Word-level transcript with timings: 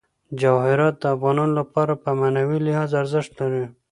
جواهرات 0.41 0.95
د 0.99 1.03
افغانانو 1.15 1.53
لپاره 1.59 1.93
په 2.03 2.09
معنوي 2.19 2.57
لحاظ 2.67 2.89
ارزښت 3.01 3.31
لري. 3.41 3.65